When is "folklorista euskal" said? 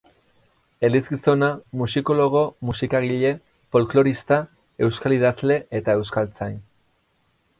3.75-5.17